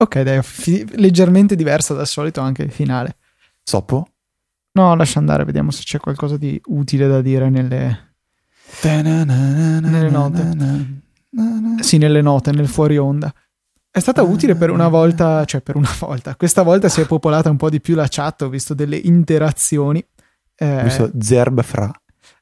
Ok, 0.00 0.20
dai, 0.20 0.42
fi- 0.42 0.86
leggermente 0.96 1.56
diversa 1.56 1.92
dal 1.94 2.06
solito 2.06 2.40
anche 2.40 2.62
il 2.62 2.70
finale. 2.70 3.16
Soppo? 3.62 4.06
No, 4.72 4.94
lascia 4.94 5.18
andare, 5.18 5.44
vediamo 5.44 5.70
se 5.72 5.82
c'è 5.82 5.98
qualcosa 5.98 6.36
di 6.36 6.60
utile 6.66 7.08
da 7.08 7.20
dire 7.20 7.50
nelle, 7.50 8.14
nelle 9.80 10.10
note. 10.10 11.82
Sì, 11.82 11.98
nelle 11.98 12.22
note, 12.22 12.52
nel 12.52 12.68
fuori 12.68 12.96
onda. 12.96 13.32
È 13.90 13.98
stata 14.00 14.22
utile 14.22 14.54
per 14.54 14.70
una 14.70 14.86
volta, 14.88 15.44
cioè 15.44 15.60
per 15.62 15.74
una 15.76 15.90
volta. 15.98 16.36
Questa 16.36 16.62
volta 16.62 16.88
si 16.88 17.00
è 17.00 17.06
popolata 17.06 17.50
un 17.50 17.56
po' 17.56 17.70
di 17.70 17.80
più 17.80 17.94
la 17.96 18.06
chat, 18.08 18.42
ho 18.42 18.48
visto 18.48 18.74
delle 18.74 18.96
interazioni. 18.96 20.04
Eh, 20.54 20.80
Ho 20.80 20.84
visto 20.84 21.10
Zerb 21.18 21.62
Fra. 21.62 21.90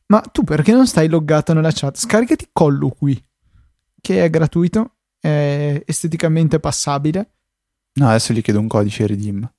ma 0.09 0.21
tu 0.21 0.43
perché 0.45 0.73
non 0.73 0.87
stai 0.87 1.09
loggato 1.09 1.53
nella 1.55 1.71
chat? 1.73 1.97
Scaricati 1.97 2.49
Colloqui, 2.53 3.23
che 4.01 4.25
è 4.25 4.29
gratuito, 4.31 4.97
è 5.21 5.83
esteticamente 5.87 6.59
passabile, 6.61 7.31
No, 7.97 8.09
adesso 8.09 8.33
gli 8.33 8.43
chiedo 8.43 8.61
un 8.61 8.69
codice 8.69 9.07
redeem. 9.07 9.51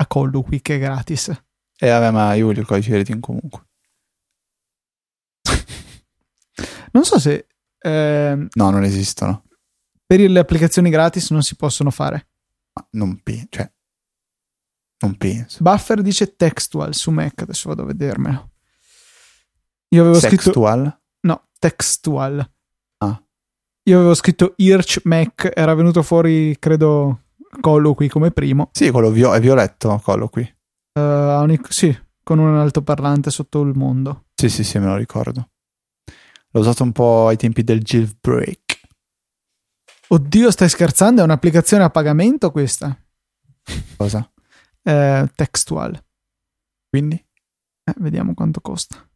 a 0.00 0.06
Colloqui 0.06 0.60
che 0.62 0.76
è 0.76 0.78
gratis. 0.78 1.28
E 1.76 1.88
vabbè, 1.88 2.10
ma 2.10 2.34
io 2.34 2.46
voglio 2.46 2.60
il 2.60 2.66
codice 2.66 2.92
redeem 2.92 3.20
comunque. 3.20 3.66
Non 6.92 7.04
so 7.04 7.18
se 7.18 7.46
ehm, 7.78 8.48
No, 8.54 8.70
non 8.70 8.82
esistono. 8.84 9.44
per 10.06 10.20
le 10.20 10.38
applicazioni 10.38 10.90
gratis 10.90 11.30
non 11.30 11.42
si 11.42 11.54
possono 11.56 11.90
fare. 11.90 12.28
Ma 12.72 12.86
non 12.92 13.20
penso, 13.22 13.46
cioè, 13.50 13.72
non 15.00 15.16
penso. 15.16 15.58
Buffer 15.62 16.00
dice 16.02 16.34
textual 16.36 16.94
su 16.94 17.10
Mac, 17.10 17.42
adesso 17.42 17.68
vado 17.68 17.82
a 17.82 17.86
vedermelo. 17.86 18.50
Io 19.90 20.02
avevo 20.02 20.18
scritto 20.18 20.42
Sexual? 20.44 21.00
no, 21.20 21.48
textual. 21.58 22.52
Io 23.88 23.96
avevo 23.96 24.12
scritto 24.12 24.52
Irch 24.56 25.00
Mac, 25.04 25.50
era 25.54 25.72
venuto 25.72 26.02
fuori 26.02 26.54
credo 26.58 27.22
colloqui 27.58 28.10
come 28.10 28.30
primo. 28.30 28.68
Sì, 28.72 28.90
quello 28.90 29.10
vio- 29.10 29.32
è 29.32 29.40
violetto, 29.40 29.98
quello 30.04 30.28
qui. 30.28 30.42
Eh, 30.42 31.00
un 31.00 31.58
sì, 31.70 31.98
con 32.22 32.38
un 32.38 32.54
altoparlante 32.54 33.30
sotto 33.30 33.62
il 33.62 33.74
mondo. 33.74 34.26
Sì, 34.34 34.50
sì, 34.50 34.62
sì, 34.62 34.78
me 34.78 34.84
lo 34.84 34.96
ricordo. 34.96 35.48
L'ho 36.50 36.60
usato 36.60 36.82
un 36.82 36.92
po' 36.92 37.28
ai 37.28 37.38
tempi 37.38 37.64
del 37.64 37.80
jailbreak. 37.80 38.80
Oddio, 40.08 40.50
stai 40.50 40.68
scherzando? 40.68 41.22
È 41.22 41.24
un'applicazione 41.24 41.84
a 41.84 41.88
pagamento 41.88 42.50
questa? 42.50 42.94
Cosa? 43.96 44.30
Eh, 44.82 45.30
textual. 45.34 45.98
Quindi? 46.90 47.16
Eh, 47.84 47.94
vediamo 47.96 48.34
quanto 48.34 48.60
costa. 48.60 49.07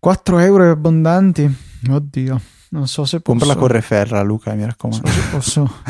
4 0.00 0.38
euro 0.38 0.70
abbondanti. 0.70 1.48
Oddio, 1.88 2.40
non 2.70 2.88
so 2.88 3.04
se 3.04 3.20
posso, 3.20 3.38
Comprala 3.38 3.54
con 3.56 3.68
Referra, 3.68 4.22
Luca, 4.22 4.52
mi 4.54 4.64
raccomando. 4.64 5.06
non 5.06 5.14
so 5.14 5.20
se 5.22 5.28
posso 5.30 5.82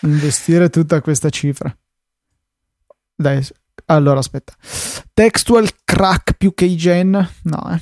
investire 0.02 0.70
tutta 0.70 1.00
questa 1.00 1.28
cifra. 1.30 1.76
Dai, 3.14 3.44
allora 3.86 4.20
aspetta. 4.20 4.54
Textual 5.12 5.68
crack 5.84 6.34
più 6.34 6.54
che 6.54 6.74
Gen? 6.76 7.28
No, 7.42 7.70
eh. 7.72 7.80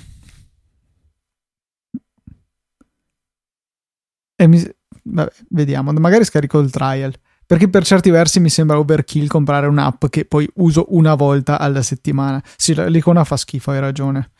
E 4.38 4.46
mi- 4.46 4.70
vabbè, 5.04 5.32
vediamo, 5.50 5.92
magari 5.92 6.24
scarico 6.24 6.58
il 6.58 6.70
trial. 6.70 7.14
Perché 7.46 7.68
per 7.68 7.84
certi 7.84 8.10
versi 8.10 8.40
mi 8.40 8.48
sembra 8.48 8.76
overkill 8.78 9.28
comprare 9.28 9.68
un'app 9.68 10.06
che 10.06 10.24
poi 10.24 10.50
uso 10.54 10.86
una 10.88 11.14
volta 11.14 11.60
alla 11.60 11.80
settimana. 11.82 12.42
Sì, 12.56 12.74
l'icona 12.90 13.22
fa 13.22 13.36
schifo, 13.36 13.70
hai 13.70 13.78
ragione. 13.78 14.30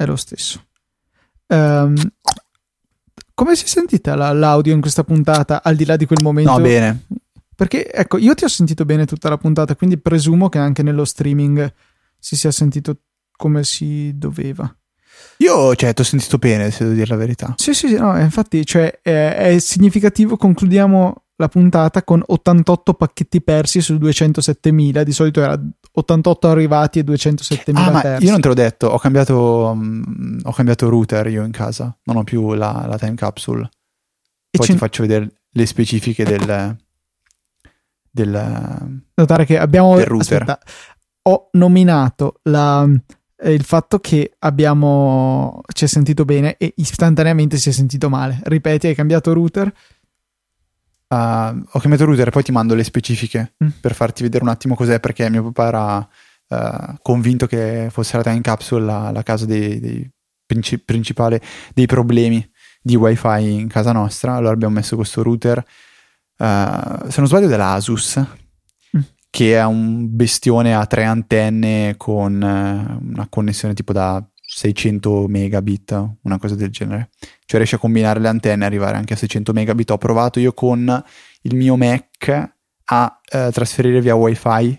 È 0.00 0.06
lo 0.06 0.16
stesso. 0.16 0.64
Ehm, 1.48 1.94
come 3.34 3.54
si 3.54 3.64
è 3.64 3.68
sentita 3.68 4.14
la- 4.14 4.32
l'audio 4.32 4.72
in 4.72 4.80
questa 4.80 5.04
puntata, 5.04 5.62
al 5.62 5.76
di 5.76 5.84
là 5.84 5.96
di 5.96 6.06
quel 6.06 6.22
momento? 6.22 6.52
No, 6.52 6.58
bene. 6.58 7.04
Perché, 7.54 7.92
ecco, 7.92 8.16
io 8.16 8.32
ti 8.32 8.44
ho 8.44 8.48
sentito 8.48 8.86
bene 8.86 9.04
tutta 9.04 9.28
la 9.28 9.36
puntata, 9.36 9.76
quindi 9.76 9.98
presumo 9.98 10.48
che 10.48 10.56
anche 10.56 10.82
nello 10.82 11.04
streaming 11.04 11.70
si 12.18 12.34
sia 12.34 12.50
sentito 12.50 12.96
come 13.36 13.62
si 13.62 14.12
doveva. 14.16 14.74
Io, 15.38 15.74
cioè, 15.74 15.92
ti 15.92 16.00
ho 16.00 16.04
sentito 16.04 16.38
bene, 16.38 16.70
se 16.70 16.84
devo 16.84 16.94
dire 16.94 17.06
la 17.06 17.16
verità. 17.16 17.52
Sì, 17.58 17.74
sì, 17.74 17.88
sì, 17.88 17.98
no, 17.98 18.18
infatti, 18.18 18.64
cioè, 18.64 19.00
è, 19.02 19.34
è 19.52 19.58
significativo, 19.58 20.38
concludiamo 20.38 21.24
la 21.36 21.48
puntata 21.48 22.02
con 22.04 22.22
88 22.26 22.94
pacchetti 22.94 23.42
persi 23.42 23.82
su 23.82 23.96
207.000, 23.96 25.02
di 25.02 25.12
solito 25.12 25.42
era 25.42 25.60
88 25.92 26.48
arrivati 26.48 26.98
e 27.00 27.02
207.000 27.04 27.72
Ah, 27.74 27.90
ma 27.90 28.00
persi. 28.00 28.24
io 28.24 28.30
non 28.30 28.40
te 28.40 28.48
l'ho 28.48 28.54
detto, 28.54 28.86
ho 28.86 28.98
cambiato, 28.98 29.72
mm, 29.74 30.40
ho 30.44 30.52
cambiato 30.52 30.88
router 30.88 31.26
io 31.28 31.44
in 31.44 31.50
casa, 31.52 31.96
non 32.04 32.16
ho 32.16 32.24
più 32.24 32.54
la, 32.54 32.86
la 32.88 32.98
time 32.98 33.14
capsule. 33.14 33.68
E 34.50 34.58
Poi 34.58 34.66
ti 34.66 34.76
faccio 34.76 35.02
vedere 35.02 35.30
le 35.50 35.66
specifiche 35.66 36.24
del... 36.24 36.76
del 38.10 39.02
notare 39.14 39.44
che 39.44 39.58
abbiamo 39.58 39.96
Del 39.96 40.06
router. 40.06 40.42
aspetta, 40.42 40.58
ho 41.22 41.48
nominato 41.52 42.40
la- 42.44 42.88
eh, 43.42 43.52
il 43.52 43.62
fatto 43.64 43.98
che 44.00 44.32
abbiamo 44.40 45.60
ci 45.72 45.84
è 45.84 45.88
sentito 45.88 46.24
bene 46.24 46.56
e 46.56 46.72
istantaneamente 46.76 47.56
si 47.58 47.68
è 47.68 47.72
sentito 47.72 48.08
male. 48.08 48.40
Ripeti, 48.44 48.86
hai 48.88 48.94
cambiato 48.94 49.32
router? 49.32 49.72
Ah, 51.12 51.54
ho 51.72 51.78
cambiato 51.78 52.04
router, 52.06 52.30
poi 52.30 52.42
ti 52.42 52.52
mando 52.52 52.74
le 52.74 52.84
specifiche 52.84 53.54
Mm. 53.62 53.68
per 53.80 53.94
farti 53.94 54.22
vedere 54.22 54.42
un 54.44 54.50
attimo 54.50 54.74
cos'è, 54.74 54.98
perché 55.00 55.28
mio 55.30 55.50
papà 55.50 55.66
era 55.68 56.08
eh, 56.48 56.98
convinto 57.02 57.46
che 57.46 57.88
fosse 57.90 58.16
la 58.16 58.22
time 58.24 58.40
capsule 58.40 58.84
la, 58.84 59.10
la 59.12 59.22
causa 59.22 59.46
dei, 59.46 59.78
dei 59.80 60.10
princi- 60.46 60.78
principale 60.78 61.40
dei 61.74 61.86
problemi 61.86 62.44
di 62.82 62.96
wifi 62.96 63.52
in 63.60 63.68
casa 63.68 63.92
nostra. 63.92 64.34
Allora 64.34 64.52
abbiamo 64.54 64.74
messo 64.74 64.96
questo 64.96 65.22
router, 65.22 65.58
eh, 65.58 66.98
se 67.08 67.18
non 67.18 67.26
sbaglio 67.26 67.46
dell'Asus, 67.48 68.20
Mm. 68.96 69.00
che 69.30 69.56
è 69.56 69.64
un 69.64 70.16
bestione 70.16 70.74
a 70.74 70.84
tre 70.86 71.04
antenne 71.04 71.94
con 71.96 72.42
eh, 72.42 72.98
una 73.14 73.26
connessione 73.28 73.74
tipo 73.74 73.92
da 73.92 74.20
600 74.52 75.26
megabit, 75.28 76.16
una 76.22 76.38
cosa 76.38 76.54
del 76.56 76.70
genere. 76.70 77.10
Cioè 77.44 77.58
riesce 77.58 77.76
a 77.76 77.78
combinare 77.78 78.18
le 78.20 78.28
antenne 78.28 78.64
e 78.64 78.66
arrivare 78.66 78.96
anche 78.96 79.14
a 79.14 79.16
600 79.16 79.52
megabit. 79.52 79.90
Ho 79.90 79.98
provato 79.98 80.40
io 80.40 80.52
con 80.52 81.02
il 81.42 81.54
mio 81.54 81.76
Mac 81.76 82.52
a 82.84 83.20
eh, 83.30 83.50
trasferire 83.52 84.00
via 84.00 84.14
wifi 84.16 84.78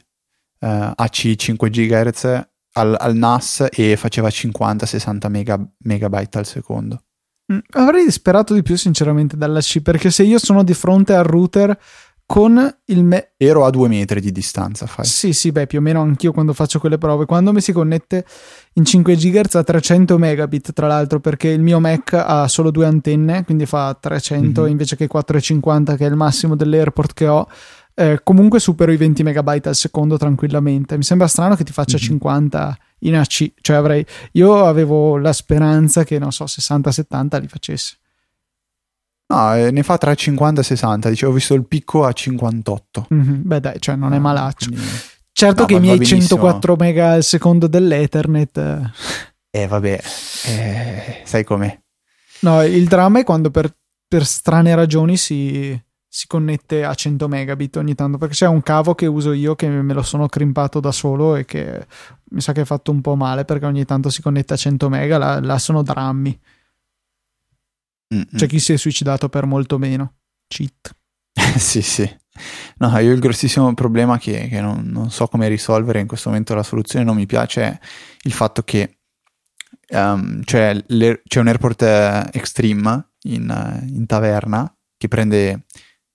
eh, 0.60 0.92
AC 0.96 1.36
5 1.36 1.70
GHz 1.70 2.48
al, 2.74 2.96
al 3.00 3.16
NAS 3.16 3.68
e 3.72 3.96
faceva 3.96 4.28
50-60 4.28 5.30
mega- 5.30 5.72
megabyte 5.80 6.38
al 6.38 6.46
secondo. 6.46 7.04
Mm, 7.52 7.60
Avrei 7.72 8.12
sperato 8.12 8.54
di 8.54 8.64
più, 8.64 8.76
sinceramente, 8.76 9.38
dalla 9.38 9.62
C, 9.62 9.82
perché 9.82 10.12
se 10.12 10.24
io 10.24 10.38
sono 10.38 10.64
di 10.64 10.74
fronte 10.74 11.14
al 11.14 11.24
router 11.24 11.78
con 12.26 12.78
il 12.86 13.04
me- 13.04 13.34
Ero 13.36 13.66
a 13.66 13.70
due 13.70 13.90
metri 13.90 14.22
di 14.22 14.32
distanza, 14.32 14.86
fai. 14.86 15.04
Sì, 15.04 15.34
sì, 15.34 15.52
beh, 15.52 15.68
più 15.68 15.80
o 15.80 15.82
meno 15.82 16.02
anch'io 16.02 16.32
quando 16.32 16.54
faccio 16.54 16.80
quelle 16.80 16.98
prove. 16.98 17.26
Quando 17.26 17.52
mi 17.52 17.60
si 17.60 17.74
connette 17.74 18.26
in 18.76 18.86
5 18.86 19.16
GHz 19.16 19.56
a 19.56 19.64
300 19.64 20.18
megabit, 20.18 20.72
tra 20.74 20.88
l'altro, 20.88 21.20
perché 21.20 21.50
il 21.50 21.62
mio 21.62 21.80
Mac 21.80 22.14
ha 22.14 22.48
solo 22.48 22.72
due 22.72 22.86
antenne, 22.86 23.44
quindi 23.44 23.66
fa 23.66 23.98
300 24.00 24.62
Mhm. 24.64 24.68
invece 24.70 24.96
che 24.96 25.08
450, 25.08 25.96
che 25.98 26.06
è 26.06 26.10
il 26.10 26.16
massimo 26.16 26.56
dell'AirPort 26.56 27.14
che 27.14 27.28
ho. 27.28 27.48
Eh, 27.94 28.22
comunque 28.24 28.60
supero 28.62 28.92
i 28.94 28.98
20 28.98 29.22
megabyte 29.24 29.68
al 29.68 29.76
secondo 29.76 30.18
tranquillamente. 30.18 30.96
Mi 30.96 31.04
sembra 31.04 31.28
strano 31.28 31.56
che 31.56 31.66
ti 31.66 31.74
faccia 31.74 31.98
Mhm. 31.98 32.04
50 32.04 32.78
in 33.00 33.18
AC, 33.18 33.52
cioè 33.60 33.76
avrei 33.76 34.06
io 34.34 34.66
avevo 34.66 35.18
la 35.18 35.34
speranza 35.34 36.04
che 36.06 36.18
non 36.18 36.32
so 36.32 36.48
60-70 36.48 37.38
li 37.40 37.48
facesse. 37.50 37.98
No, 39.34 39.56
eh, 39.56 39.72
ne 39.72 39.84
fa 39.84 39.98
tra 39.98 40.14
50 40.14 40.62
e 40.62 40.64
60. 40.64 41.10
Dicevo, 41.10 41.32
ho 41.32 41.36
visto 41.36 41.54
il 41.54 41.66
picco 41.66 42.06
a 42.06 42.12
58. 42.12 43.06
Mhm, 43.10 43.42
Beh, 43.44 43.60
dai, 43.62 43.80
cioè 43.80 43.96
non 43.96 44.14
è 44.14 44.18
Ah, 44.18 44.20
malaccio. 44.20 44.68
quindi- 44.70 44.86
Certo 45.42 45.62
No, 45.62 45.68
che 45.68 45.74
i 45.74 45.80
miei 45.80 45.98
benissimo. 45.98 46.20
104 46.22 46.76
mega 46.76 47.14
al 47.14 47.24
secondo 47.24 47.66
dell'Ethernet 47.66 48.58
eh, 48.58 48.92
Eh, 49.50 49.66
vabbè, 49.66 50.00
eh, 50.46 51.22
sai 51.24 51.44
com'è. 51.44 51.80
No, 52.42 52.62
il 52.62 52.88
dramma 52.88 53.22
è 53.22 53.24
quando 53.24 53.50
per, 53.50 53.76
per 54.08 54.24
strane 54.24 54.76
ragioni 54.76 55.18
si, 55.18 55.76
si 56.08 56.28
connette 56.28 56.84
a 56.84 56.94
100 56.94 57.28
megabit 57.28 57.78
ogni 57.78 57.96
tanto, 57.96 58.20
perché 58.20 58.36
c'è 58.36 58.46
un 58.46 58.62
cavo 58.62 58.94
che 58.94 59.08
uso 59.08 59.32
io 59.32 59.56
che 59.56 59.68
me 59.68 59.94
lo 59.96 60.04
sono 60.04 60.28
crimpato 60.28 60.80
da 60.80 60.92
solo 60.92 61.36
e 61.36 61.44
che 61.46 61.88
mi 62.30 62.42
sa 62.42 62.52
che 62.52 62.62
è 62.62 62.66
fatto 62.66 62.92
un 62.92 63.02
po' 63.02 63.16
male 63.16 63.44
perché 63.44 63.66
ogni 63.66 63.84
tanto 63.84 64.12
si 64.12 64.22
connette 64.22 64.54
a 64.54 64.58
100 64.58 64.90
mega, 64.90 65.18
là, 65.18 65.40
là 65.40 65.58
sono 65.58 65.82
drammi. 65.82 66.40
Mm, 68.14 68.22
C'è 68.36 68.46
chi 68.46 68.60
si 68.60 68.74
è 68.74 68.78
suicidato 68.78 69.28
per 69.28 69.48
molto 69.48 69.80
meno. 69.80 70.18
Cheat. 70.46 70.96
sì, 71.58 71.82
sì. 71.82 72.20
No, 72.78 72.98
io 73.00 73.12
il 73.12 73.20
grossissimo 73.20 73.74
problema 73.74 74.18
che, 74.18 74.48
che 74.48 74.62
non, 74.62 74.84
non 74.86 75.12
so 75.12 75.28
come 75.28 75.48
risolvere 75.48 76.00
in 76.00 76.08
questo 76.08 76.30
momento 76.30 76.56
la 76.56 76.64
soluzione 76.64 77.06
non 77.06 77.16
mi 77.16 77.26
piace 77.26 77.62
è 77.62 77.80
il 78.24 78.32
fatto 78.32 78.64
che 78.64 79.00
ehm, 79.88 80.44
c'è, 80.44 80.84
c'è 80.86 81.40
un 81.40 81.48
airport 81.48 81.82
eh, 81.82 82.30
Extreme 82.32 83.12
in, 83.24 83.50
eh, 83.50 83.86
in 83.94 84.06
taverna 84.06 84.74
che 84.98 85.08
prende 85.08 85.66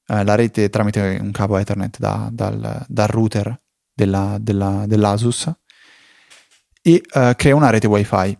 eh, 0.07 0.25
la 0.25 0.35
rete 0.35 0.71
tramite 0.71 1.19
un 1.21 1.31
cavo 1.33 1.59
Ethernet 1.59 1.99
da- 1.99 2.31
dal, 2.33 2.85
dal 2.89 3.09
router 3.09 3.61
della- 3.93 4.39
della- 4.41 4.85
dell'Asus 4.87 5.53
e 6.83 7.03
eh, 7.13 7.35
crea 7.37 7.55
una 7.55 7.71
rete 7.71 7.87
wifi. 7.87 8.39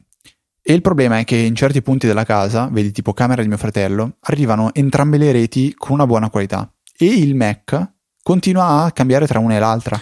E 0.69 0.73
il 0.73 0.81
problema 0.81 1.19
è 1.19 1.25
che 1.25 1.37
in 1.37 1.55
certi 1.55 1.81
punti 1.81 2.09
della 2.09 2.25
casa, 2.25 2.69
vedi 2.73 2.91
tipo 2.91 3.13
camera 3.13 3.43
di 3.43 3.49
mio 3.49 3.57
fratello, 3.57 4.17
arrivano 4.23 4.75
entrambe 4.75 5.17
le 5.17 5.31
reti 5.31 5.73
con 5.75 5.93
una 5.93 6.07
buona 6.07 6.29
qualità 6.29 6.69
e 6.99 7.07
il 7.07 7.35
Mac 7.35 7.93
continua 8.23 8.85
a 8.85 8.93
cambiare 8.93 9.27
tra 9.27 9.39
una 9.39 9.57
e 9.57 9.59
l'altra 9.59 10.01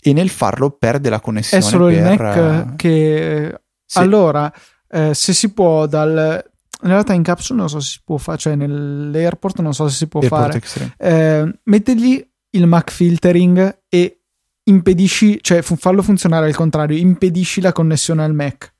e 0.00 0.12
nel 0.12 0.28
farlo 0.28 0.70
perde 0.70 1.08
la 1.08 1.20
connessione. 1.20 1.64
È 1.64 1.66
solo 1.66 1.86
per, 1.86 1.94
il 1.94 2.02
Mac 2.02 2.76
che... 2.76 3.60
sì. 3.84 3.98
Allora, 3.98 4.52
eh, 4.88 5.14
se 5.14 5.32
si 5.32 5.52
può 5.52 5.86
dal... 5.86 6.44
In 6.82 6.88
realtà 6.88 7.12
in 7.12 7.22
capsule 7.22 7.60
non 7.60 7.68
so 7.68 7.78
se 7.78 7.90
si 7.92 8.00
può 8.04 8.16
fare, 8.16 8.38
cioè 8.38 8.56
nell'airport 8.56 9.60
non 9.60 9.72
so 9.72 9.88
se 9.88 9.96
si 9.96 10.08
può 10.08 10.20
Airport 10.20 10.58
fare. 10.58 10.94
Eh, 10.98 11.58
mettergli 11.62 12.28
il 12.50 12.66
Mac 12.66 12.90
filtering 12.90 13.82
e 13.88 14.18
impedisci, 14.64 15.38
cioè 15.40 15.62
fallo 15.62 16.02
funzionare 16.02 16.46
al 16.46 16.56
contrario, 16.56 16.98
impedisci 16.98 17.60
la 17.60 17.70
connessione 17.70 18.24
al 18.24 18.34
Mac. 18.34 18.74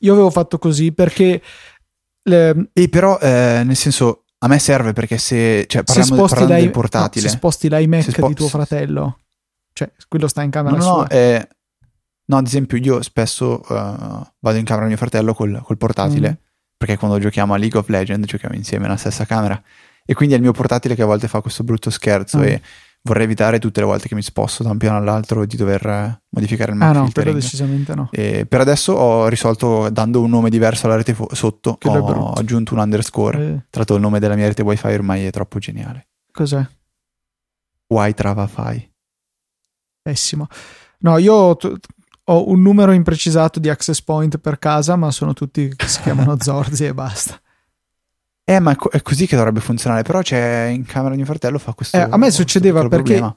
Io 0.00 0.12
avevo 0.12 0.28
fatto 0.30 0.58
così 0.58 0.92
perché 0.92 1.40
le- 2.24 2.68
E 2.74 2.88
però, 2.90 3.18
eh, 3.18 3.62
nel 3.64 3.76
senso, 3.76 4.24
a 4.38 4.48
me 4.48 4.58
serve 4.58 4.92
perché 4.92 5.18
se, 5.18 5.64
cioè, 5.66 5.82
se 5.86 5.94
parliamo, 6.14 6.26
l'i- 6.46 6.60
del 6.62 6.70
portatile. 6.70 7.24
no, 7.24 7.30
se 7.30 7.36
sposti 7.36 7.68
l'iMac 7.68 8.02
Se 8.02 8.10
spo- 8.12 8.28
di 8.28 8.34
tuo 8.34 8.48
fratello, 8.48 9.18
cioè 9.72 9.90
quello 10.08 10.28
sta 10.28 10.42
in 10.42 10.50
camera 10.50 10.76
no, 10.76 10.82
sua. 10.82 10.92
no, 10.92 11.08
eh, 11.08 11.48
no, 12.26 12.36
ad 12.36 12.46
esempio 12.46 12.76
io 12.78 13.02
spesso 13.02 13.62
eh, 13.62 14.32
vado 14.38 14.58
in 14.58 14.64
camera 14.64 14.82
di 14.84 14.88
mio 14.92 14.96
fratello 14.98 15.32
col, 15.34 15.60
col 15.62 15.76
portatile, 15.78 16.30
Mm. 16.30 16.44
perché 16.76 16.96
quando 16.98 17.18
giochiamo 17.18 17.54
a 17.54 17.56
League 17.56 17.78
of 17.78 17.88
Legends 17.88 18.26
giochiamo 18.26 18.54
insieme 18.54 18.84
nella 18.84 18.98
stessa 18.98 19.24
camera 19.24 19.60
e 20.04 20.14
quindi 20.14 20.34
è 20.34 20.36
il 20.36 20.42
mio 20.42 20.52
portatile 20.52 20.94
che 20.94 21.02
a 21.02 21.06
volte 21.06 21.28
fa 21.28 21.40
questo 21.40 21.64
brutto 21.64 21.90
scherzo 21.90 22.38
Mm. 22.38 22.42
e 22.42 22.62
vorrei 23.06 23.24
evitare 23.24 23.58
tutte 23.58 23.80
le 23.80 23.86
volte 23.86 24.08
che 24.08 24.14
mi 24.14 24.22
sposto 24.22 24.62
da 24.62 24.70
un 24.70 24.76
piano 24.78 24.96
all'altro 24.98 25.46
di 25.46 25.56
dover 25.56 25.86
eh, 25.86 26.22
modificare 26.30 26.72
il 26.72 26.82
ah 26.82 26.86
Mac 26.86 26.94
no, 26.96 27.04
filtering. 27.04 27.34
decisamente 27.36 27.94
no. 27.94 28.08
E 28.12 28.44
per 28.46 28.60
adesso 28.60 28.92
ho 28.92 29.28
risolto 29.28 29.88
dando 29.90 30.20
un 30.20 30.28
nome 30.30 30.50
diverso 30.50 30.86
alla 30.86 30.96
rete 30.96 31.14
fo- 31.14 31.28
sotto, 31.32 31.78
è 31.80 31.86
ho 31.88 32.32
aggiunto 32.32 32.74
un 32.74 32.80
underscore. 32.80 33.38
Eh, 33.38 33.50
Tra 33.70 33.78
l'altro 33.80 33.94
il 33.96 34.02
nome 34.02 34.18
della 34.18 34.34
mia 34.34 34.46
rete 34.46 34.62
wifi 34.62 34.86
ormai 34.88 35.24
è 35.24 35.30
troppo 35.30 35.58
geniale. 35.58 36.08
cos'è? 36.32 36.66
Wi 37.88 38.14
Travafy. 38.14 38.90
Pessimo. 40.02 40.46
No, 41.00 41.18
io 41.18 41.32
ho, 41.34 41.56
t- 41.56 41.72
ho 42.24 42.48
un 42.50 42.60
numero 42.62 42.92
imprecisato 42.92 43.60
di 43.60 43.68
access 43.68 44.02
point 44.02 44.38
per 44.38 44.58
casa, 44.58 44.96
ma 44.96 45.10
sono 45.10 45.32
tutti 45.32 45.72
che 45.74 45.86
si 45.86 46.00
chiamano 46.02 46.36
Zorzi 46.40 46.84
e 46.86 46.94
basta. 46.94 47.40
Eh, 48.48 48.60
ma 48.60 48.70
è 48.70 48.76
co- 48.76 48.90
è 48.90 49.02
così 49.02 49.26
che 49.26 49.34
dovrebbe 49.34 49.58
funzionare. 49.58 50.02
Però 50.02 50.22
c'è 50.22 50.66
in 50.66 50.84
camera 50.84 51.10
di 51.10 51.16
mio 51.16 51.26
fratello 51.26 51.58
fa 51.58 51.72
questo. 51.72 51.96
Eh, 51.96 52.06
a 52.08 52.16
me 52.16 52.30
succedeva 52.30 52.86
perché 52.86 53.14
problema. 53.14 53.36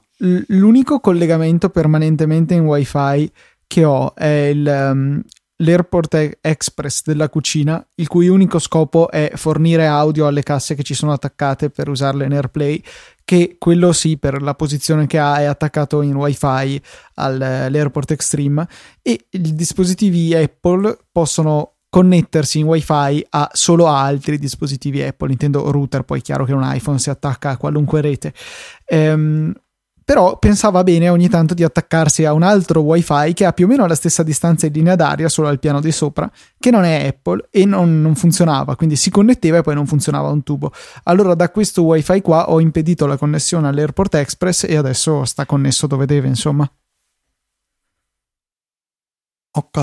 l'unico 0.56 1.00
collegamento 1.00 1.68
permanentemente 1.68 2.54
in 2.54 2.64
wifi 2.64 3.30
che 3.66 3.84
ho 3.84 4.14
è 4.14 4.26
il, 4.26 4.64
um, 4.66 5.20
l'Airport 5.56 6.38
Express 6.40 7.02
della 7.02 7.28
cucina, 7.28 7.84
il 7.96 8.06
cui 8.06 8.28
unico 8.28 8.60
scopo 8.60 9.10
è 9.10 9.32
fornire 9.34 9.86
audio 9.86 10.28
alle 10.28 10.44
casse 10.44 10.76
che 10.76 10.84
ci 10.84 10.94
sono 10.94 11.12
attaccate 11.12 11.70
per 11.70 11.88
usarle 11.88 12.24
in 12.24 12.32
AirPlay, 12.32 12.80
che 13.24 13.56
quello 13.58 13.92
sì, 13.92 14.16
per 14.16 14.40
la 14.42 14.54
posizione 14.54 15.08
che 15.08 15.18
ha, 15.18 15.40
è 15.40 15.44
attaccato 15.44 16.02
in 16.02 16.14
wifi 16.14 16.80
al- 17.14 17.42
all'Airport 17.42 18.12
Extreme 18.12 18.66
e 19.02 19.26
i 19.28 19.54
dispositivi 19.54 20.34
Apple 20.36 20.98
possono 21.10 21.78
connettersi 21.90 22.60
in 22.60 22.66
wifi 22.66 23.26
a 23.28 23.50
solo 23.52 23.88
altri 23.88 24.38
dispositivi 24.38 25.02
Apple, 25.02 25.32
intendo 25.32 25.70
router, 25.70 26.02
poi 26.04 26.20
è 26.20 26.22
chiaro 26.22 26.44
che 26.44 26.52
un 26.52 26.62
iPhone 26.64 26.98
si 26.98 27.10
attacca 27.10 27.50
a 27.50 27.56
qualunque 27.56 28.00
rete. 28.00 28.32
Ehm, 28.86 29.52
però 30.10 30.38
pensava 30.38 30.82
bene 30.82 31.08
ogni 31.08 31.28
tanto 31.28 31.54
di 31.54 31.62
attaccarsi 31.62 32.24
a 32.24 32.32
un 32.32 32.42
altro 32.42 32.80
wifi 32.80 33.32
che 33.32 33.44
ha 33.44 33.52
più 33.52 33.66
o 33.66 33.68
meno 33.68 33.86
la 33.86 33.94
stessa 33.94 34.24
distanza 34.24 34.66
in 34.66 34.72
linea 34.72 34.96
d'aria, 34.96 35.28
solo 35.28 35.46
al 35.46 35.60
piano 35.60 35.80
di 35.80 35.92
sopra, 35.92 36.28
che 36.58 36.70
non 36.72 36.82
è 36.82 37.06
Apple 37.06 37.46
e 37.48 37.64
non, 37.64 38.00
non 38.00 38.16
funzionava, 38.16 38.74
quindi 38.74 38.96
si 38.96 39.10
connetteva 39.10 39.58
e 39.58 39.62
poi 39.62 39.74
non 39.74 39.86
funzionava 39.86 40.28
un 40.28 40.42
tubo. 40.42 40.72
Allora 41.04 41.34
da 41.34 41.50
questo 41.50 41.84
wifi 41.84 42.22
qua 42.22 42.50
ho 42.50 42.60
impedito 42.60 43.06
la 43.06 43.16
connessione 43.16 43.68
all'Airport 43.68 44.14
Express 44.16 44.64
e 44.64 44.76
adesso 44.76 45.24
sta 45.24 45.46
connesso 45.46 45.86
dove 45.86 46.06
deve, 46.06 46.26
insomma. 46.26 46.68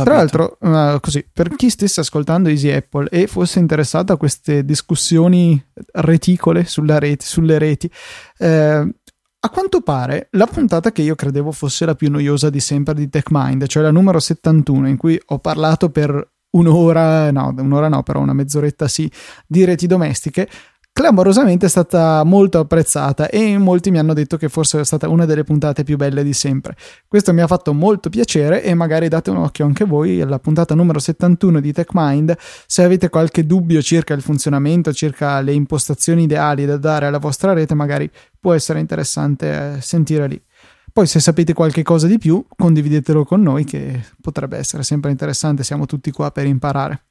Tra 0.06 0.16
l'altro, 0.16 0.58
così, 1.02 1.28
per 1.31 1.54
chi 1.56 1.69
stesse 1.69 2.00
ascoltando 2.00 2.48
Easy 2.48 2.72
Apple 2.72 3.10
e 3.10 3.28
fosse 3.28 3.60
interessato 3.60 4.14
a 4.14 4.18
queste 4.18 4.64
discussioni 4.64 5.62
reticole 5.94 6.66
rete, 7.00 7.25
sulle 7.25 7.58
reti, 7.58 7.92
eh, 8.38 8.94
a 9.40 9.50
quanto 9.50 9.81
pare 9.81 10.30
la 10.31 10.48
puntata 10.48 10.92
che 10.92 11.02
io 11.02 11.16
credevo 11.16 11.52
fosse 11.52 11.86
la 11.86 11.96
più 11.96 12.10
noiosa 12.10 12.50
di 12.50 12.60
sempre 12.62 12.94
di 12.94 13.10
TechMind, 13.10 13.68
cioè 13.68 13.84
la 13.84 13.92
numero 13.92 14.19
71, 14.19 14.88
in 14.88 14.98
cui 14.98 15.19
ho 15.25 15.40
parlato 15.40 15.90
per 15.90 16.31
un'ora, 16.52 17.30
no, 17.31 17.54
un'ora 17.58 17.90
no, 17.90 18.04
però 18.04 18.22
una 18.22 18.34
mezz'oretta 18.34 18.88
sì, 18.88 19.12
di 19.46 19.66
reti 19.66 19.86
domestiche, 19.86 20.50
clamorosamente 20.97 21.67
è 21.67 21.69
stata 21.69 22.23
molto 22.23 22.57
apprezzata 22.57 23.29
e 23.29 23.55
molti 23.59 23.91
mi 23.91 23.99
hanno 23.99 24.15
detto 24.15 24.35
che 24.35 24.49
forse 24.49 24.79
è 24.79 24.83
stata 24.83 25.07
una 25.07 25.25
delle 25.25 25.44
puntate 25.44 25.83
più 25.83 25.95
belle 25.95 26.23
di 26.23 26.33
sempre. 26.33 26.75
Questo 27.07 27.33
mi 27.33 27.41
ha 27.41 27.45
fatto 27.45 27.71
molto 27.71 28.09
piacere 28.09 28.63
e 28.63 28.73
magari 28.73 29.07
date 29.07 29.29
un 29.29 29.38
occhio 29.38 29.63
anche 29.63 29.85
voi 29.85 30.19
alla 30.21 30.39
puntata 30.39 30.73
numero 30.73 30.97
71 30.97 31.59
di 31.59 31.71
TechMind 31.71 32.35
se 32.65 32.81
avete 32.81 33.09
qualche 33.09 33.45
dubbio 33.45 33.79
circa 33.79 34.15
il 34.15 34.23
funzionamento, 34.23 34.91
circa 34.91 35.39
le 35.41 35.53
impostazioni 35.53 36.23
ideali 36.23 36.65
da 36.65 36.77
dare 36.77 37.05
alla 37.05 37.19
vostra 37.19 37.53
rete, 37.53 37.75
magari 37.75 38.09
può 38.39 38.55
essere 38.55 38.79
interessante 38.79 39.75
eh, 39.75 39.81
sentire 39.81 40.27
lì. 40.27 40.44
Poi 40.91 41.05
se 41.05 41.19
sapete 41.19 41.53
qualche 41.53 41.83
cosa 41.83 42.07
di 42.07 42.17
più, 42.17 42.44
condividetelo 42.55 43.23
con 43.23 43.44
noi 43.44 43.65
che 43.65 44.03
potrebbe 44.19 44.57
essere 44.57 44.81
sempre 44.81 45.11
interessante, 45.11 45.63
siamo 45.63 45.85
tutti 45.85 46.09
qua 46.09 46.31
per 46.31 46.47
imparare. 46.47 47.05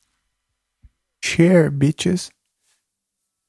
Share, 1.21 1.71
bitches. 1.71 2.31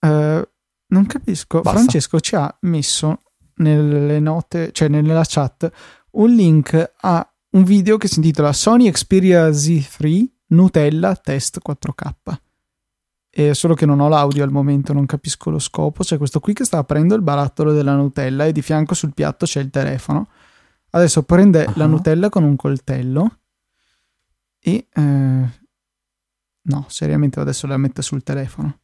Eh, 0.10 0.50
non 0.88 1.06
capisco. 1.06 1.62
Basta. 1.62 1.80
Francesco 1.80 2.20
ci 2.20 2.36
ha 2.36 2.56
messo 2.62 3.22
nelle 3.56 4.20
note, 4.20 4.72
cioè 4.72 4.88
nella 4.88 5.24
chat, 5.26 5.70
un 6.12 6.34
link 6.34 6.94
a 7.02 7.32
un 7.50 7.64
video 7.64 7.98
che 7.98 8.08
si 8.08 8.18
intitola 8.18 8.54
Sony 8.54 8.90
Xperia 8.92 9.50
Z3 9.50 10.26
Nutella 10.48 11.16
Test 11.16 11.60
4K. 11.68 12.38
E 13.30 13.54
solo 13.54 13.74
che 13.76 13.86
non 13.86 14.00
ho 14.00 14.08
l'audio 14.08 14.44
al 14.44 14.52
momento, 14.52 14.94
non 14.94 15.06
capisco 15.06 15.50
lo 15.50 15.60
scopo. 15.60 16.04
C'è 16.04 16.18
questo 16.18 16.40
qui 16.40 16.54
che 16.54 16.64
sta 16.66 16.80
aprendo 16.80 17.14
il 17.16 17.22
barattolo 17.22 17.72
della 17.72 17.94
Nutella 17.96 18.46
e 18.46 18.52
di 18.52 18.62
fianco 18.62 18.96
sul 18.96 19.14
piatto 19.14 19.46
c'è 19.46 19.60
il 19.60 19.70
telefono. 19.70 20.30
Adesso 20.92 21.24
prende 21.24 21.70
la 21.76 21.84
Ah. 21.84 21.88
Nutella 21.88 22.30
con 22.30 22.44
un 22.44 22.56
coltello 22.56 23.40
e... 24.60 24.88
eh, 24.92 25.50
no, 26.62 26.86
seriamente 26.88 27.40
adesso 27.40 27.68
la 27.68 27.78
mette 27.78 28.02
sul 28.02 28.24
telefono. 28.24 28.80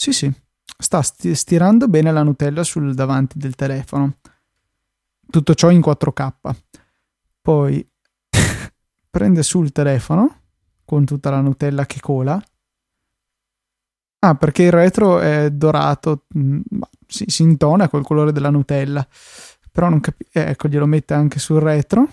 Sì, 0.00 0.12
sì, 0.12 0.32
sta 0.78 1.02
sti- 1.02 1.34
stirando 1.34 1.88
bene 1.88 2.12
la 2.12 2.22
Nutella 2.22 2.62
sul 2.62 2.94
davanti 2.94 3.36
del 3.36 3.56
telefono. 3.56 4.18
Tutto 5.28 5.54
ciò 5.54 5.70
in 5.70 5.80
4K. 5.80 6.54
Poi 7.42 7.84
prende 9.10 9.42
sul 9.42 9.72
telefono 9.72 10.42
con 10.84 11.04
tutta 11.04 11.30
la 11.30 11.40
Nutella 11.40 11.84
che 11.84 11.98
cola. 11.98 12.40
Ah, 14.20 14.36
perché 14.36 14.62
il 14.62 14.70
retro 14.70 15.18
è 15.18 15.50
dorato, 15.50 16.26
mm, 16.38 16.60
si, 17.04 17.24
si 17.26 17.42
intona 17.42 17.88
col 17.88 18.04
colore 18.04 18.30
della 18.30 18.50
Nutella. 18.50 19.04
Però 19.72 19.88
non 19.88 19.98
capisco. 19.98 20.38
ecco, 20.38 20.68
glielo 20.68 20.86
mette 20.86 21.14
anche 21.14 21.40
sul 21.40 21.58
retro. 21.58 22.08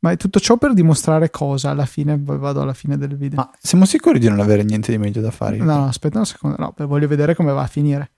Ma 0.00 0.12
è 0.12 0.16
tutto 0.16 0.38
ciò 0.38 0.56
per 0.58 0.74
dimostrare 0.74 1.28
cosa 1.30 1.70
alla 1.70 1.86
fine. 1.86 2.18
Poi 2.18 2.38
vado 2.38 2.60
alla 2.62 2.74
fine 2.74 2.96
del 2.96 3.16
video. 3.16 3.36
Ma 3.40 3.50
siamo 3.58 3.84
sicuri 3.84 4.18
di 4.18 4.28
non 4.28 4.38
avere 4.40 4.62
niente 4.62 4.92
di 4.92 4.98
meglio 4.98 5.20
da 5.20 5.30
fare? 5.32 5.56
No, 5.56 5.64
no, 5.64 5.84
aspetta 5.86 6.18
un 6.18 6.26
secondo, 6.26 6.56
no, 6.58 6.72
voglio 6.86 7.08
vedere 7.08 7.34
come 7.34 7.52
va 7.52 7.62
a 7.62 7.66
finire. 7.66 8.12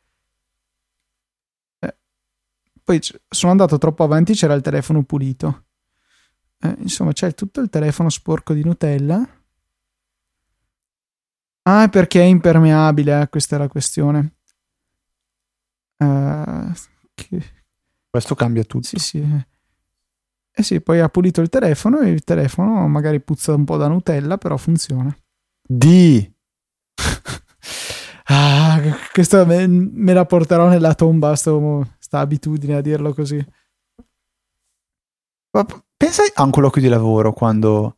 Eh, 1.79 1.97
Poi 2.85 2.99
c- 3.01 3.19
sono 3.29 3.51
andato 3.53 3.79
troppo 3.79 4.05
avanti, 4.05 4.35
c'era 4.35 4.53
il 4.55 4.61
telefono 4.63 5.03
pulito. 5.05 5.65
Eh, 6.59 6.77
insomma, 6.81 7.13
c'è 7.13 7.33
tutto 7.33 7.61
il 7.61 7.71
telefono 7.71 8.11
sporco 8.11 8.53
di 8.53 8.63
Nutella. 8.63 9.27
Ah, 11.63 11.85
è 11.85 11.89
perché 11.89 12.21
è 12.21 12.25
impermeabile, 12.25 13.23
eh, 13.23 13.29
questa 13.31 13.57
è 13.57 13.59
la 13.59 13.69
questione. 13.69 14.35
Eh, 15.97 16.73
che- 17.15 17.53
Questo 18.11 18.35
cambia 18.35 18.65
tutto. 18.65 18.87
sì, 18.87 18.97
sì. 18.99 19.49
Eh 20.53 20.63
sì, 20.63 20.81
poi 20.81 21.01
ha 21.01 21.09
pulito 21.09 21.41
il 21.41 21.49
telefono 21.49 22.01
e 22.01 22.11
il 22.11 22.25
telefono 22.25 22.87
magari 22.89 23.21
puzza 23.21 23.55
un 23.55 23.65
po' 23.65 23.77
da 23.77 23.89
Nutella, 23.89 24.37
però 24.39 24.57
funziona. 24.57 25.15
Di. 25.63 26.31
Ah, 28.33 28.81
questa 29.13 29.45
me, 29.45 29.67
me 29.67 30.13
la 30.13 30.25
porterò 30.25 30.69
nella 30.69 30.95
tomba, 30.95 31.35
sto, 31.35 31.85
sta 31.99 32.21
abitudine 32.21 32.77
a 32.77 32.81
dirlo 32.81 33.13
così. 33.13 33.45
Ma 35.53 35.67
pensa 35.97 36.23
a 36.35 36.43
un 36.45 36.51
colloquio 36.51 36.81
di 36.85 36.89
lavoro 36.89 37.33
quando, 37.33 37.97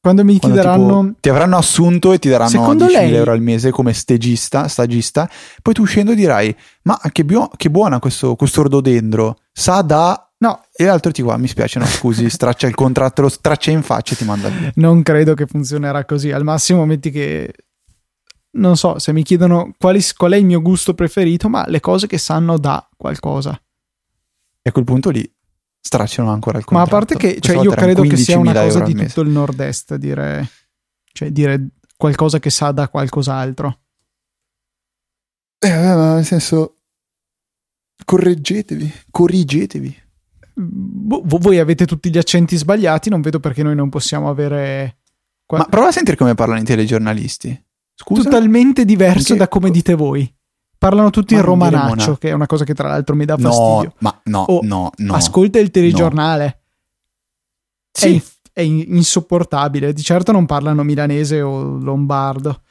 Quando 0.00 0.24
mi 0.24 0.38
quando 0.38 0.56
chiederanno... 0.58 1.04
tipo, 1.06 1.16
ti 1.20 1.28
avranno 1.28 1.56
assunto 1.56 2.12
e 2.12 2.20
ti 2.20 2.28
daranno 2.28 2.50
Secondo 2.50 2.84
10.000 2.86 2.90
lei- 2.92 3.14
euro 3.14 3.32
al 3.32 3.40
mese 3.40 3.72
come 3.72 3.92
stagista, 3.92 4.68
stagista, 4.68 5.28
poi 5.60 5.74
tu 5.74 5.82
uscendo 5.82 6.14
dirai: 6.14 6.54
Ma 6.82 7.00
che, 7.10 7.24
bio- 7.24 7.50
che 7.56 7.68
buona 7.68 7.98
questo, 7.98 8.36
questo 8.36 8.62
rododendro, 8.62 9.38
sa 9.52 9.82
da 9.82 10.32
No, 10.44 10.66
e 10.74 10.84
l'altro 10.84 11.10
ti 11.10 11.22
guarda, 11.22 11.40
mi 11.40 11.48
spiace, 11.48 11.78
no, 11.78 11.86
scusi, 11.86 12.28
straccia 12.28 12.66
il 12.66 12.74
contratto, 12.74 13.22
lo 13.22 13.30
straccia 13.30 13.70
in 13.70 13.82
faccia 13.82 14.12
e 14.12 14.16
ti 14.18 14.24
manda 14.24 14.50
via. 14.50 14.70
Non 14.74 15.02
credo 15.02 15.32
che 15.32 15.46
funzionerà 15.46 16.04
così. 16.04 16.32
Al 16.32 16.44
massimo 16.44 16.84
metti 16.84 17.10
che 17.10 17.50
non 18.56 18.76
so, 18.76 18.98
se 18.98 19.14
mi 19.14 19.22
chiedono 19.22 19.72
quali, 19.78 20.04
qual 20.14 20.32
è 20.32 20.36
il 20.36 20.44
mio 20.44 20.60
gusto 20.60 20.92
preferito, 20.92 21.48
ma 21.48 21.64
le 21.66 21.80
cose 21.80 22.06
che 22.06 22.18
sanno 22.18 22.58
da 22.58 22.86
qualcosa. 22.94 23.58
E 24.60 24.68
a 24.68 24.70
quel 24.70 24.84
punto 24.84 25.08
lì 25.08 25.26
stracciano 25.80 26.30
ancora 26.30 26.58
il 26.58 26.64
contratto. 26.64 26.90
Ma 26.90 26.96
a 26.96 27.00
parte 27.00 27.16
che 27.16 27.40
cioè, 27.40 27.62
io 27.62 27.70
credo 27.70 28.02
che 28.02 28.16
sia 28.18 28.36
una 28.36 28.52
cosa 28.52 28.80
di 28.80 28.94
tutto 28.94 29.22
il 29.22 29.30
nord-est 29.30 29.94
dire, 29.94 30.46
cioè, 31.10 31.30
dire 31.30 31.68
qualcosa 31.96 32.38
che 32.38 32.50
sa 32.50 32.70
da 32.70 32.88
qualcos'altro. 32.90 33.78
Eh, 35.58 35.70
ma 35.70 36.16
nel 36.16 36.24
senso, 36.26 36.80
correggetevi, 38.04 38.92
corrigetevi. 39.10 40.02
Bo- 40.54 41.22
voi 41.24 41.58
avete 41.58 41.84
tutti 41.84 42.10
gli 42.10 42.18
accenti 42.18 42.56
sbagliati, 42.56 43.10
non 43.10 43.20
vedo 43.20 43.40
perché 43.40 43.62
noi 43.62 43.74
non 43.74 43.88
possiamo 43.88 44.28
avere... 44.28 44.98
Qual- 45.44 45.60
ma 45.60 45.66
prova 45.68 45.88
a 45.88 45.92
sentire 45.92 46.16
come 46.16 46.34
parlano 46.34 46.60
i 46.60 46.64
telegiornalisti. 46.64 47.64
Scusa? 47.94 48.22
Totalmente 48.22 48.84
diverso 48.84 49.34
Perché... 49.34 49.36
da 49.38 49.48
come 49.48 49.70
dite 49.70 49.94
voi. 49.94 50.32
Parlano 50.76 51.10
tutti 51.10 51.34
ma 51.34 51.40
in 51.40 51.46
romanaccio, 51.46 52.16
che 52.16 52.28
è 52.28 52.32
una 52.32 52.46
cosa 52.46 52.64
che 52.64 52.74
tra 52.74 52.88
l'altro 52.88 53.14
mi 53.14 53.24
dà 53.24 53.36
fastidio. 53.38 53.82
No, 53.82 53.94
ma 53.98 54.20
no, 54.24 54.42
oh, 54.42 54.60
no, 54.62 54.90
no. 54.96 55.14
Ascolta 55.14 55.58
il 55.58 55.70
telegiornale. 55.70 56.44
No. 56.44 56.52
Sì. 57.90 58.22
È, 58.52 58.60
in, 58.60 58.80
è, 58.80 58.92
insopportabile. 58.94 59.92
Di 59.92 60.02
certo 60.02 60.32
non 60.32 60.44
parlano 60.44 60.82
milanese 60.82 61.40
o 61.40 61.78
lombardo. 61.78 62.62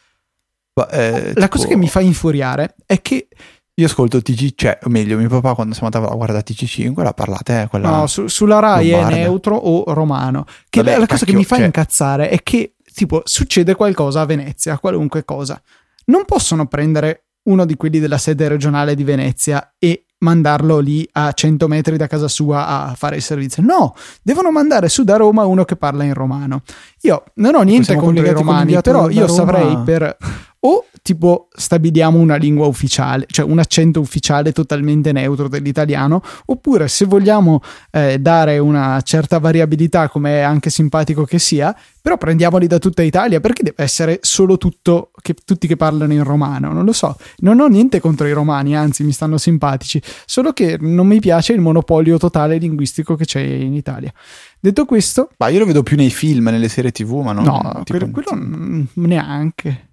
Ma, 0.74 0.90
eh, 0.90 1.28
La 1.34 1.34
tipo... 1.34 1.48
cosa 1.48 1.68
che 1.68 1.76
mi 1.76 1.88
fa 1.88 2.02
infuriare 2.02 2.76
è 2.86 3.02
che 3.02 3.30
io 3.76 3.86
ascolto 3.88 4.22
TG, 4.22 4.54
cioè, 4.56 4.80
o 4.84 4.90
meglio, 4.90 5.18
mio 5.18 5.30
papà 5.30 5.56
quando 5.56 5.74
siamo 5.74 5.90
andati 5.92 6.12
a 6.12 6.16
guardare 6.16 6.44
TG5 6.44 7.02
la 7.02 7.14
parlate 7.14 7.64
è 7.64 7.68
quella. 7.68 7.90
No, 7.90 8.08
su, 8.08 8.28
sulla 8.28 8.60
Rai 8.60 8.92
lombarda. 8.92 9.16
è 9.16 9.20
neutro 9.20 9.56
o 9.56 9.92
romano. 9.94 10.46
Che 10.70 10.84
Vabbè, 10.84 11.00
la 11.00 11.08
cosa 11.08 11.26
che 11.26 11.34
mi 11.34 11.44
fa 11.44 11.56
cioè... 11.56 11.66
incazzare 11.66 12.30
è 12.30 12.44
che 12.44 12.76
tipo 12.94 13.22
succede 13.26 13.74
qualcosa 13.74 14.22
a 14.22 14.26
Venezia, 14.26 14.78
qualunque 14.78 15.26
cosa. 15.26 15.60
Non 16.06 16.26
possono 16.26 16.68
prendere 16.68 17.26
uno 17.44 17.66
di 17.66 17.76
quelli 17.76 18.00
della 18.00 18.20
sede 18.20 18.48
regionale 18.48 18.94
di 18.94 19.04
Venezia 19.04 19.74
e 19.80 20.06
mandarlo 20.20 20.80
lì 20.80 21.08
a 21.14 21.32
100 21.32 21.68
metri 21.68 21.98
da 21.98 22.08
casa 22.08 22.28
sua 22.28 22.68
a 22.68 22.96
fare 22.96 23.18
il 23.18 23.22
servizio. 23.22 23.62
No, 23.62 23.96
devono 24.22 24.52
mandare 24.52 24.88
su 24.88 25.04
da 25.04 25.18
Roma 25.18 25.46
uno 25.46 25.66
che 25.66 25.76
parla 25.76 26.04
in 26.04 26.14
romano. 26.14 26.62
Io 27.06 27.24
non 27.36 27.56
ho 27.56 27.62
niente 27.62 27.96
contro 27.96 28.26
i 28.26 28.32
romani, 28.32 28.80
però 28.82 29.10
io 29.10 29.28
saprei 29.28 29.78
per 29.84 30.18
o 30.66 30.86
tipo 31.02 31.50
stabiliamo 31.54 32.18
una 32.18 32.38
lingua 32.38 32.68
ufficiale, 32.68 33.26
cioè 33.28 33.46
un 33.46 33.60
accento 33.60 34.00
ufficiale 34.00 34.54
totalmente 34.54 35.12
neutro 35.12 35.50
dell'italiano, 35.50 36.22
oppure 36.46 36.88
se 36.88 37.04
vogliamo 37.04 37.62
eh, 37.92 38.18
dare 38.20 38.58
una 38.60 39.02
certa 39.02 39.40
variabilità, 39.40 40.08
come 40.08 40.38
è 40.38 40.40
anche 40.40 40.70
simpatico 40.70 41.26
che 41.26 41.40
sia, 41.40 41.76
però 42.02 42.18
prendiamoli 42.18 42.68
da 42.68 42.80
tutta 42.80 43.02
Italia, 43.02 43.42
perché 43.42 43.64
deve 43.64 43.84
essere 43.84 44.20
solo 44.22 44.58
tutto, 44.58 45.12
che, 45.22 45.36
tutti 45.44 45.68
che 45.68 45.76
parlano 45.76 46.14
in 46.14 46.24
romano? 46.24 46.72
Non 46.72 46.86
lo 46.86 46.94
so, 46.94 47.18
non 47.40 47.60
ho 47.60 47.68
niente 47.68 48.00
contro 48.00 48.26
i 48.26 48.32
romani, 48.32 48.74
anzi 48.78 49.04
mi 49.04 49.12
stanno 49.12 49.38
simpatici, 49.38 50.02
solo 50.26 50.54
che 50.54 50.78
non 50.80 51.08
mi 51.08 51.20
piace 51.20 51.52
il 51.52 51.60
monopolio 51.60 52.18
totale 52.18 52.58
linguistico 52.58 53.16
che 53.16 53.26
c'è 53.26 53.42
in 53.42 53.74
Italia. 53.74 54.14
Detto 54.64 54.86
questo... 54.86 55.30
Ma 55.40 55.50
io 55.50 55.60
lo 55.60 55.66
vedo 55.66 55.84
più 55.84 55.98
nei 55.98 56.10
film, 56.10 56.46
nelle 56.46 56.70
serie 56.70 56.94
tv, 56.94 57.16
ma 57.16 57.34
non... 57.34 57.44
No, 57.44 57.82
tipo, 57.84 58.10
quello, 58.10 58.12
quello 58.12 58.88
neanche. 58.94 59.90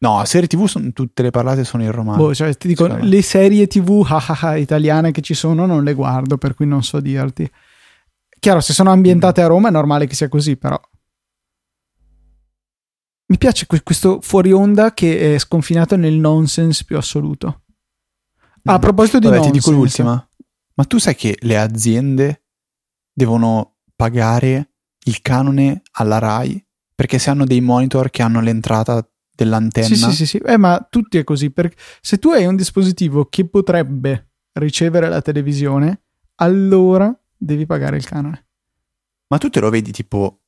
No, 0.00 0.22
serie 0.26 0.48
TV 0.48 0.66
sono, 0.66 0.92
tutte 0.92 1.22
le 1.22 1.30
parlate 1.30 1.64
sono 1.64 1.82
in 1.82 1.90
romano. 1.92 2.18
Boh, 2.18 2.34
cioè, 2.34 2.54
ti 2.54 2.68
dico, 2.68 2.86
le 2.86 3.22
serie 3.22 3.66
TV 3.66 4.04
italiane 4.58 5.12
che 5.12 5.22
ci 5.22 5.32
sono 5.32 5.64
non 5.64 5.82
le 5.82 5.94
guardo, 5.94 6.36
per 6.36 6.54
cui 6.54 6.66
non 6.66 6.82
so 6.82 7.00
dirti. 7.00 7.50
Chiaro, 8.38 8.60
se 8.60 8.74
sono 8.74 8.90
ambientate 8.90 9.40
a 9.40 9.46
Roma 9.46 9.68
è 9.68 9.70
normale 9.70 10.06
che 10.06 10.14
sia 10.14 10.28
così, 10.28 10.58
però. 10.58 10.78
Mi 13.28 13.38
piace 13.38 13.64
questo 13.66 14.20
fuori 14.20 14.52
onda 14.52 14.92
che 14.92 15.36
è 15.36 15.38
sconfinato 15.38 15.96
nel 15.96 16.18
nonsense 16.18 16.84
più 16.84 16.98
assoluto. 16.98 17.62
Ah, 18.64 18.74
a 18.74 18.78
proposito 18.78 19.18
di 19.18 19.24
Vabbè, 19.24 19.36
nonsense. 19.38 19.58
ti 19.58 19.70
dico 19.70 19.80
l'ultima. 19.80 20.28
Ma 20.74 20.84
tu 20.84 20.98
sai 20.98 21.14
che 21.14 21.38
le 21.40 21.58
aziende 21.58 22.42
devono 23.10 23.71
pagare 24.02 24.70
il 25.04 25.22
canone 25.22 25.82
alla 25.92 26.18
RAI 26.18 26.66
perché 26.92 27.20
se 27.20 27.30
hanno 27.30 27.44
dei 27.44 27.60
monitor 27.60 28.10
che 28.10 28.22
hanno 28.22 28.40
l'entrata 28.40 29.08
dell'antenna. 29.32 29.86
Sì, 29.86 29.94
sì, 29.94 30.10
sì, 30.10 30.26
sì. 30.26 30.36
Eh, 30.38 30.56
ma 30.56 30.84
tutti 30.90 31.18
è 31.18 31.24
così. 31.24 31.50
Perché 31.50 31.76
se 32.00 32.18
tu 32.18 32.30
hai 32.30 32.44
un 32.44 32.56
dispositivo 32.56 33.26
che 33.26 33.48
potrebbe 33.48 34.32
ricevere 34.54 35.08
la 35.08 35.22
televisione, 35.22 36.02
allora 36.36 37.16
devi 37.36 37.64
pagare 37.64 37.96
il 37.96 38.04
canone. 38.04 38.46
Ma 39.28 39.38
tu 39.38 39.48
te 39.50 39.60
lo 39.60 39.70
vedi 39.70 39.92
tipo, 39.92 40.42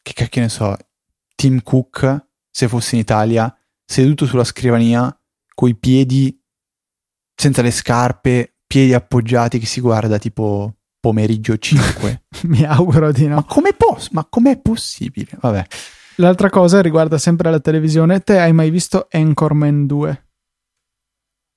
che 0.00 0.12
cacchio 0.12 0.42
ne 0.42 0.48
so, 0.48 0.76
Tim 1.34 1.60
Cook, 1.62 2.26
se 2.48 2.68
fosse 2.68 2.94
in 2.94 3.00
Italia, 3.00 3.52
seduto 3.84 4.24
sulla 4.24 4.44
scrivania, 4.44 5.12
coi 5.52 5.74
piedi 5.74 6.40
senza 7.34 7.60
le 7.60 7.72
scarpe, 7.72 8.58
piedi 8.68 8.94
appoggiati, 8.94 9.58
che 9.58 9.66
si 9.66 9.80
guarda 9.80 10.18
tipo 10.18 10.77
pomeriggio 11.00 11.56
5. 11.56 12.22
Mi 12.48 12.64
auguro 12.64 13.12
di 13.12 13.26
no. 13.26 13.36
Ma 13.36 13.44
come 13.44 13.72
posso? 13.72 14.08
Ma 14.12 14.26
com'è 14.28 14.58
possibile? 14.58 15.30
Vabbè. 15.40 15.66
L'altra 16.16 16.50
cosa 16.50 16.80
riguarda 16.80 17.18
sempre 17.18 17.50
la 17.50 17.60
televisione. 17.60 18.20
Te 18.20 18.38
hai 18.38 18.52
mai 18.52 18.70
visto 18.70 19.06
Anchorman 19.10 19.86
2? 19.86 20.24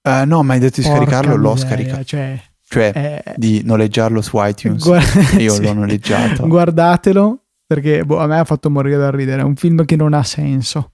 Uh, 0.04 0.10
eh, 0.10 0.26
no, 0.26 0.44
ma 0.44 0.54
hai 0.54 0.60
detto 0.60 0.82
di 0.82 0.88
Porca 0.88 1.04
scaricarlo, 1.04 1.36
l'ho 1.36 1.56
scaricato. 1.56 2.04
Cioè, 2.04 2.42
cioè 2.68 2.92
eh, 2.96 3.34
di 3.38 3.62
noleggiarlo 3.64 4.22
su 4.22 4.38
iTunes. 4.40 4.84
Guarda- 4.84 5.38
io 5.40 5.54
sì. 5.54 5.62
l'ho 5.64 5.74
noleggiato. 5.74 6.48
Guardatelo 6.48 7.44
perché 7.66 8.04
boh, 8.04 8.20
a 8.20 8.28
me 8.28 8.40
ha 8.40 8.44
fatto 8.44 8.70
morire 8.70 8.98
da 8.98 9.10
ridere. 9.10 9.42
È 9.42 9.46
un 9.46 9.56
film 9.56 9.86
che 9.86 9.96
non 9.96 10.14
ha 10.14 10.24
senso. 10.24 10.91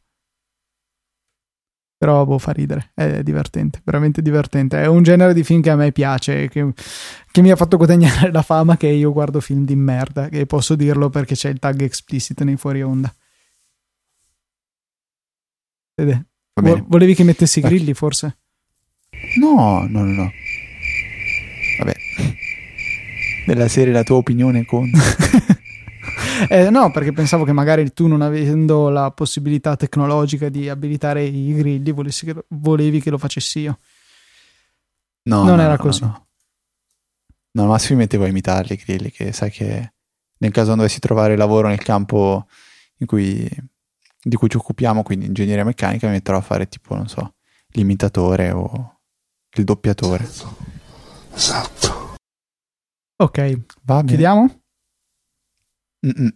Però 1.98 2.26
boh, 2.26 2.38
fa 2.38 2.52
ridere, 2.52 2.92
è 2.94 3.24
divertente, 3.24 3.82
veramente 3.84 4.22
divertente. 4.22 4.80
È 4.80 4.86
un 4.86 5.02
genere 5.02 5.34
di 5.34 5.44
film 5.44 5.62
che 5.62 5.72
a 5.72 5.76
me 5.76 5.92
piace, 5.92 6.48
che, 6.48 6.74
che 7.32 7.42
mi 7.42 7.50
ha 7.50 7.56
fatto 7.56 7.78
guadagnare 7.78 8.30
la 8.32 8.44
fama 8.44 8.78
che 8.78 8.88
io 8.88 9.12
guardo 9.12 9.40
film 9.42 9.66
di 9.66 9.76
merda, 9.76 10.30
che 10.30 10.46
posso 10.46 10.76
dirlo 10.76 11.10
perché 11.10 11.34
c'è 11.34 11.50
il 11.50 11.58
tag 11.58 11.82
explicit 11.82 12.40
nei 12.44 12.56
fuori 12.56 12.84
onda. 12.84 13.12
Vede. 15.96 16.26
Volevi 16.86 17.16
che 17.16 17.24
mettessi 17.24 17.60
i 17.60 17.64
grilli, 17.64 17.96
forse? 17.96 18.38
No, 19.40 19.88
no, 19.90 20.04
no, 20.04 20.12
no. 20.12 20.32
Vabbè. 21.80 21.96
Della 23.48 23.68
serie 23.68 23.94
la 23.94 24.04
tua 24.04 24.18
opinione 24.18 24.66
conta. 24.66 25.00
eh, 26.50 26.70
no, 26.70 26.92
perché 26.92 27.12
pensavo 27.12 27.44
che 27.44 27.52
magari 27.52 27.92
tu, 27.94 28.08
non 28.08 28.22
avendo 28.22 28.90
la 28.90 29.12
possibilità 29.12 29.76
tecnologica 29.76 30.50
di 30.50 30.70
abilitare 30.70 31.24
i 31.24 31.54
grilli, 31.54 31.94
che 31.94 32.34
lo, 32.34 32.46
volevi 32.50 33.02
che 33.02 33.10
lo 33.10 33.18
facessi 33.18 33.60
io. 33.60 33.80
No, 35.24 35.44
non 35.44 35.58
no, 35.58 35.62
era 35.62 35.76
no, 35.76 35.78
così. 35.78 36.02
No, 36.02 36.28
no. 37.52 37.64
al 37.64 37.70
massimo 37.70 37.98
mi 37.98 38.04
mettevo 38.04 38.24
a 38.24 38.28
imitarli 38.28 38.74
i 38.74 38.82
grilli, 38.84 39.12
che 39.12 39.32
sai 39.32 39.52
che 39.52 39.94
nel 40.38 40.52
caso 40.52 40.76
dovessi 40.76 41.00
trovare 41.00 41.36
lavoro 41.36 41.68
nel 41.68 41.82
campo 41.82 42.48
in 42.98 43.08
cui 43.08 43.50
di 44.28 44.36
cui 44.36 44.50
ci 44.50 44.58
occupiamo, 44.58 45.04
quindi 45.04 45.26
ingegneria 45.26 45.64
meccanica, 45.64 46.08
mi 46.08 46.14
metterò 46.14 46.38
a 46.38 46.42
fare 46.42 46.68
tipo, 46.68 46.96
non 46.96 47.08
so, 47.08 47.36
l'imitatore 47.70 48.52
o 48.52 49.00
il 49.54 49.64
doppiatore. 49.64 50.30
Esatto. 51.34 52.16
Ok, 53.18 53.62
va 53.84 53.96
bene. 53.96 54.08
Chiediamo? 54.08 54.62
Mm-mm. 56.08 56.34